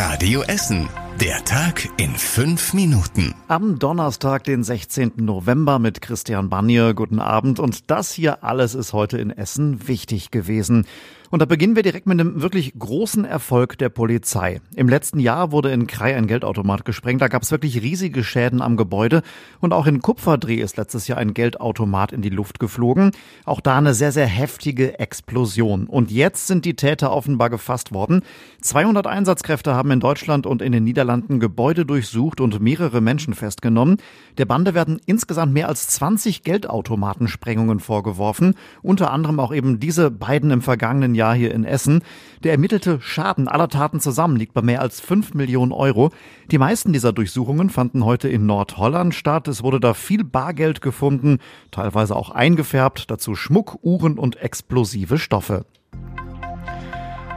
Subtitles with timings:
[0.00, 0.99] Radio Essen.
[1.18, 3.34] Der Tag in fünf Minuten.
[3.48, 5.12] Am Donnerstag, den 16.
[5.16, 6.94] November mit Christian Banier.
[6.94, 7.58] Guten Abend.
[7.58, 10.86] Und das hier alles ist heute in Essen wichtig gewesen.
[11.30, 14.60] Und da beginnen wir direkt mit einem wirklich großen Erfolg der Polizei.
[14.74, 17.22] Im letzten Jahr wurde in Krei ein Geldautomat gesprengt.
[17.22, 19.22] Da gab es wirklich riesige Schäden am Gebäude.
[19.60, 23.12] Und auch in Kupferdreh ist letztes Jahr ein Geldautomat in die Luft geflogen.
[23.44, 25.86] Auch da eine sehr, sehr heftige Explosion.
[25.86, 28.22] Und jetzt sind die Täter offenbar gefasst worden.
[28.62, 30.99] 200 Einsatzkräfte haben in Deutschland und in den Niederlanden
[31.40, 33.98] Gebäude durchsucht und mehrere Menschen festgenommen.
[34.36, 38.54] Der Bande werden insgesamt mehr als 20 Geldautomatensprengungen vorgeworfen.
[38.82, 42.02] Unter anderem auch eben diese beiden im vergangenen Jahr Jahr hier in Essen.
[42.42, 46.10] Der ermittelte Schaden aller Taten zusammen liegt bei mehr als 5 Millionen Euro.
[46.50, 49.46] Die meisten dieser Durchsuchungen fanden heute in Nordholland statt.
[49.46, 51.38] Es wurde da viel Bargeld gefunden,
[51.70, 55.66] teilweise auch eingefärbt, dazu Schmuck, Uhren und explosive Stoffe.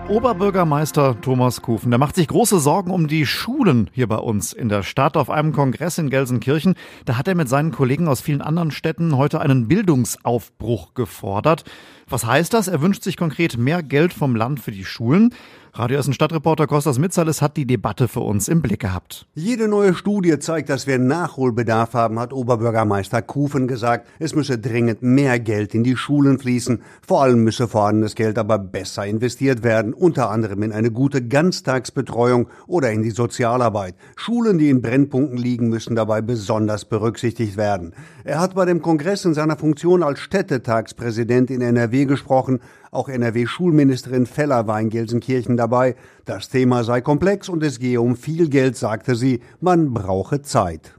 [0.09, 4.67] Oberbürgermeister Thomas Kufen, der macht sich große Sorgen um die Schulen hier bei uns in
[4.67, 5.15] der Stadt.
[5.15, 9.15] Auf einem Kongress in Gelsenkirchen, da hat er mit seinen Kollegen aus vielen anderen Städten
[9.15, 11.63] heute einen Bildungsaufbruch gefordert.
[12.09, 12.67] Was heißt das?
[12.67, 15.33] Er wünscht sich konkret mehr Geld vom Land für die Schulen.
[15.75, 19.25] Radio Essen Stadtreporter Kostas Mitzales hat die Debatte für uns im Blick gehabt.
[19.33, 24.07] Jede neue Studie zeigt, dass wir Nachholbedarf haben, hat Oberbürgermeister Kufen gesagt.
[24.19, 26.83] Es müsse dringend mehr Geld in die Schulen fließen.
[27.01, 32.49] Vor allem müsse vorhandenes Geld aber besser investiert werden, unter anderem in eine gute Ganztagsbetreuung
[32.67, 33.95] oder in die Sozialarbeit.
[34.15, 37.95] Schulen, die in Brennpunkten liegen, müssen dabei besonders berücksichtigt werden.
[38.23, 42.59] Er hat bei dem Kongress in seiner Funktion als Städtetagspräsident in NRW gesprochen.
[42.93, 45.95] Auch NRW-Schulministerin Feller war in Gelsenkirchen dabei.
[46.25, 49.41] Das Thema sei komplex und es gehe um viel Geld, sagte sie.
[49.59, 50.93] Man brauche Zeit.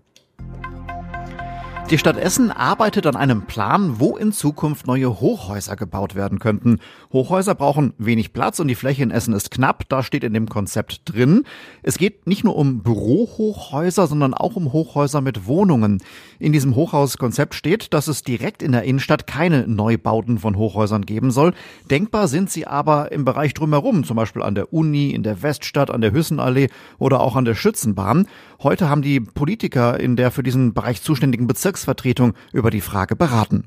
[1.94, 6.80] Die Stadt Essen arbeitet an einem Plan, wo in Zukunft neue Hochhäuser gebaut werden könnten.
[7.12, 9.88] Hochhäuser brauchen wenig Platz und die Fläche in Essen ist knapp.
[9.88, 11.44] Da steht in dem Konzept drin.
[11.84, 16.02] Es geht nicht nur um Bürohochhäuser, sondern auch um Hochhäuser mit Wohnungen.
[16.40, 21.30] In diesem Hochhauskonzept steht, dass es direkt in der Innenstadt keine Neubauten von Hochhäusern geben
[21.30, 21.54] soll.
[21.92, 25.92] Denkbar sind sie aber im Bereich drumherum, zum Beispiel an der Uni, in der Weststadt,
[25.92, 28.26] an der Hüssenallee oder auch an der Schützenbahn.
[28.64, 33.16] Heute haben die Politiker in der für diesen Bereich zuständigen Bezirks Bezirksvertretung über die Frage
[33.16, 33.64] beraten.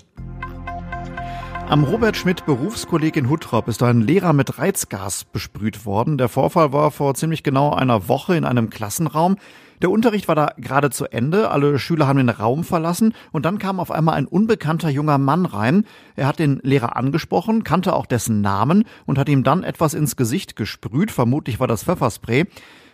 [1.69, 6.17] Am Robert Schmidt Berufskolleg in Huttrop ist ein Lehrer mit Reizgas besprüht worden.
[6.17, 9.35] Der Vorfall war vor ziemlich genau einer Woche in einem Klassenraum.
[9.81, 13.59] Der Unterricht war da gerade zu Ende, alle Schüler haben den Raum verlassen und dann
[13.59, 15.85] kam auf einmal ein unbekannter junger Mann rein.
[16.15, 20.15] Er hat den Lehrer angesprochen, kannte auch dessen Namen und hat ihm dann etwas ins
[20.15, 22.45] Gesicht gesprüht, vermutlich war das Pfefferspray.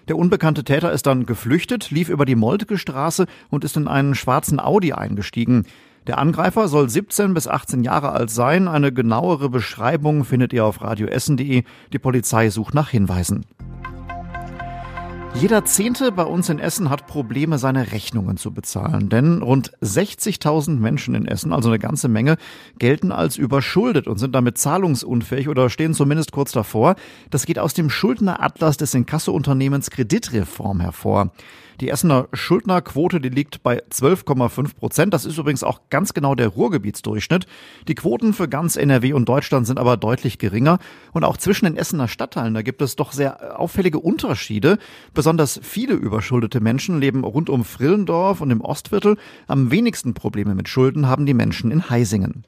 [0.07, 4.15] Der unbekannte Täter ist dann geflüchtet, lief über die Moltke Straße und ist in einen
[4.15, 5.65] schwarzen Audi eingestiegen.
[6.07, 8.67] Der Angreifer soll 17 bis 18 Jahre alt sein.
[8.67, 11.63] Eine genauere Beschreibung findet ihr auf radioessen.de.
[11.93, 13.45] Die Polizei sucht nach Hinweisen.
[15.35, 19.09] Jeder Zehnte bei uns in Essen hat Probleme, seine Rechnungen zu bezahlen.
[19.09, 22.37] Denn rund 60.000 Menschen in Essen, also eine ganze Menge,
[22.77, 26.95] gelten als überschuldet und sind damit zahlungsunfähig oder stehen zumindest kurz davor.
[27.29, 31.31] Das geht aus dem Schuldneratlas des Inkasso-Unternehmens Kreditreform hervor.
[31.81, 35.13] Die Essener Schuldnerquote, die liegt bei 12,5 Prozent.
[35.13, 37.47] Das ist übrigens auch ganz genau der Ruhrgebietsdurchschnitt.
[37.87, 40.79] Die Quoten für ganz NRW und Deutschland sind aber deutlich geringer.
[41.11, 44.77] Und auch zwischen den Essener Stadtteilen, da gibt es doch sehr auffällige Unterschiede.
[45.13, 49.17] Besonders viele überschuldete Menschen leben rund um Frillendorf und im Ostviertel.
[49.47, 52.45] Am wenigsten Probleme mit Schulden haben die Menschen in Heisingen.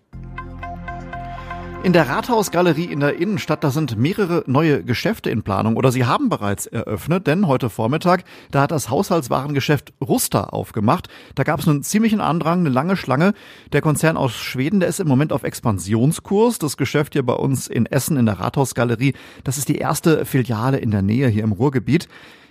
[1.86, 6.06] In der Rathausgalerie in der Innenstadt, da sind mehrere neue Geschäfte in Planung oder sie
[6.06, 11.10] haben bereits eröffnet, denn heute Vormittag, da hat das Haushaltswarengeschäft Ruster aufgemacht.
[11.36, 13.36] Da gab es einen ziemlichen Andrang, eine lange Schlange.
[13.72, 16.58] Der Konzern aus Schweden, der ist im Moment auf Expansionskurs.
[16.58, 19.14] Das Geschäft hier bei uns in Essen in der Rathausgalerie,
[19.44, 22.08] das ist die erste Filiale in der Nähe hier im Ruhrgebiet.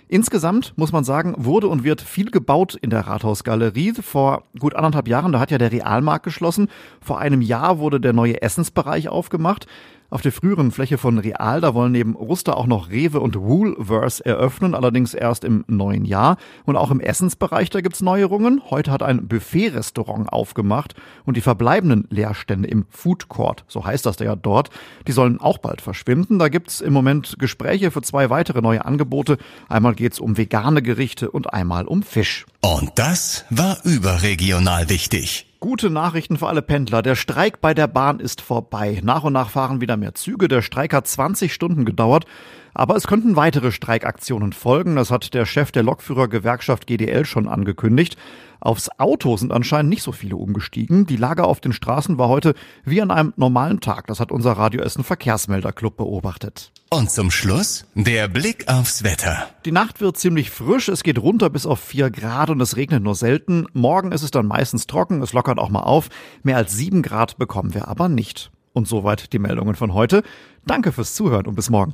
[0.07, 3.93] Insgesamt muss man sagen, wurde und wird viel gebaut in der Rathausgalerie.
[3.93, 6.69] Vor gut anderthalb Jahren, da hat ja der Realmarkt geschlossen.
[7.01, 9.65] Vor einem Jahr wurde der neue Essensbereich aufgemacht.
[10.11, 14.19] Auf der früheren Fläche von Real, da wollen neben Ruster auch noch Rewe und Woolworths
[14.19, 16.37] eröffnen, allerdings erst im neuen Jahr.
[16.65, 18.61] Und auch im Essensbereich, da gibt's Neuerungen.
[18.69, 20.93] Heute hat ein Buffet-Restaurant aufgemacht
[21.25, 24.69] und die verbleibenden Leerstände im Food Court, so heißt das ja dort,
[25.07, 26.37] die sollen auch bald verschwinden.
[26.37, 29.37] Da gibt's im Moment Gespräche für zwei weitere neue Angebote.
[29.69, 32.45] Einmal geht's um vegane Gerichte und einmal um Fisch.
[32.61, 35.47] Und das war überregional wichtig.
[35.65, 37.01] Gute Nachrichten für alle Pendler.
[37.01, 39.01] Der Streik bei der Bahn ist vorbei.
[39.03, 40.47] Nach und nach fahren wieder mehr Züge.
[40.47, 42.25] Der Streik hat 20 Stunden gedauert.
[42.75, 44.97] Aber es könnten weitere Streikaktionen folgen.
[44.97, 48.17] Das hat der Chef der Lokführergewerkschaft GDL schon angekündigt.
[48.59, 51.05] Aufs Auto sind anscheinend nicht so viele umgestiegen.
[51.05, 54.07] Die Lage auf den Straßen war heute wie an einem normalen Tag.
[54.07, 56.71] Das hat unser Radio Essen Verkehrsmelderclub beobachtet.
[56.89, 59.47] Und zum Schluss der Blick aufs Wetter.
[59.65, 63.03] Die Nacht wird ziemlich frisch, es geht runter bis auf 4 Grad und es regnet
[63.03, 63.67] nur selten.
[63.73, 66.09] Morgen ist es dann meistens trocken, es lockert auch mal auf.
[66.43, 68.51] Mehr als 7 Grad bekommen wir aber nicht.
[68.73, 70.23] Und soweit die Meldungen von heute.
[70.65, 71.93] Danke fürs Zuhören und bis morgen.